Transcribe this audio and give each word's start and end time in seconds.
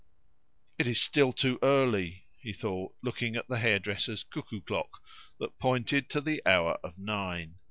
"It 0.79 0.87
is 0.87 0.99
still 0.99 1.31
too 1.31 1.59
early," 1.61 2.25
he 2.39 2.53
thought, 2.53 2.95
looking 3.03 3.35
at 3.35 3.47
the 3.47 3.59
hairdresser's 3.59 4.23
cuckoo 4.23 4.61
clock, 4.61 4.99
that 5.39 5.59
pointed 5.59 6.09
to 6.09 6.21
the 6.21 6.41
hour 6.43 6.79
of 6.83 6.97
nine. 6.97 7.57